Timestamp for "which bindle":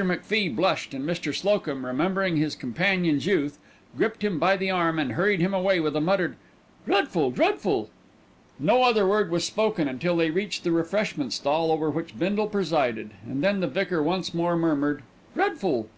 11.90-12.46